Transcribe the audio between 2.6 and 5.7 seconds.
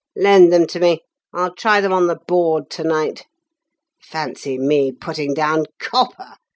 to night. Fancy me putting down